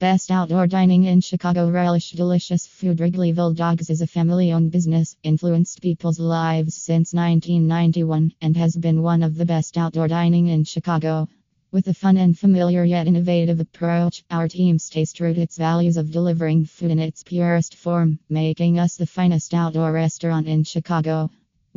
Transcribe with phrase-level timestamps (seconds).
[0.00, 1.68] Best outdoor dining in Chicago.
[1.68, 2.98] Relish delicious food.
[2.98, 9.02] Wrigleyville Dogs is a family owned business, influenced people's lives since 1991, and has been
[9.02, 11.26] one of the best outdoor dining in Chicago.
[11.72, 15.96] With a fun and familiar yet innovative approach, our team stays true to its values
[15.96, 21.28] of delivering food in its purest form, making us the finest outdoor restaurant in Chicago.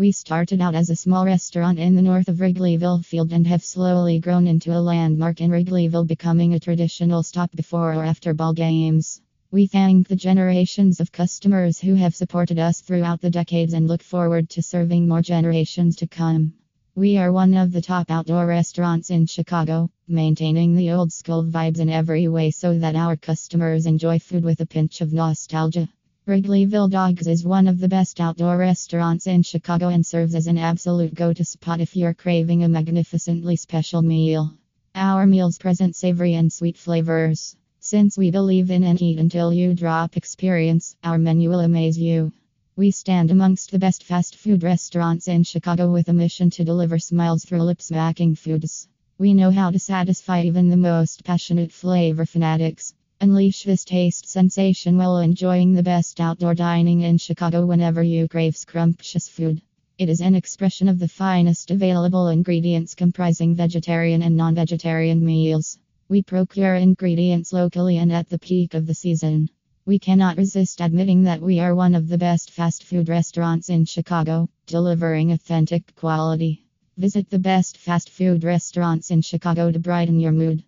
[0.02, 3.63] We started out as a small restaurant in the north of Wrigleyville Field and have
[3.63, 8.51] slowly grown into a landmark in Wrigleyville, becoming a traditional stop before or after ball
[8.51, 9.21] games.
[9.51, 14.01] We thank the generations of customers who have supported us throughout the decades and look
[14.01, 16.54] forward to serving more generations to come.
[16.96, 21.79] We are one of the top outdoor restaurants in Chicago, maintaining the old school vibes
[21.79, 25.89] in every way so that our customers enjoy food with a pinch of nostalgia.
[26.31, 30.57] Wrigleyville Dogs is one of the best outdoor restaurants in Chicago and serves as an
[30.57, 34.53] absolute go to spot if you're craving a magnificently special meal.
[34.95, 37.57] Our meals present savory and sweet flavors.
[37.81, 42.31] Since we believe in an eat until you drop experience, our menu will amaze you.
[42.77, 46.97] We stand amongst the best fast food restaurants in Chicago with a mission to deliver
[46.97, 48.88] smiles through lip smacking foods.
[49.17, 52.93] We know how to satisfy even the most passionate flavor fanatics.
[53.23, 58.58] Unleash this taste sensation while enjoying the best outdoor dining in Chicago whenever you crave
[58.58, 59.61] scrumptious food.
[60.00, 65.78] It is an expression of the finest available ingredients comprising vegetarian and non vegetarian meals.
[66.09, 69.50] We procure ingredients locally and at the peak of the season.
[69.85, 73.85] We cannot resist admitting that we are one of the best fast food restaurants in
[73.85, 76.63] Chicago, delivering authentic quality.
[76.97, 80.63] Visit the best fast food restaurants in Chicago to brighten your mood.